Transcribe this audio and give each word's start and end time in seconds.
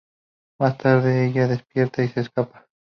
Más 0.59 0.79
tarde 0.79 1.27
ella 1.27 1.47
despierta 1.47 2.03
y 2.03 2.07
se 2.09 2.21
escapa. 2.21 2.65